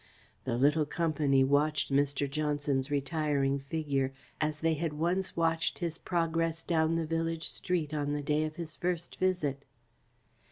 [0.45, 2.27] The little company watched Mr.
[2.27, 8.13] Johnson's retiring figure as they had once watched his progress down the village street on
[8.13, 9.63] the day of his first visit.